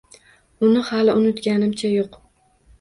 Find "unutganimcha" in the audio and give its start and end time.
1.21-1.87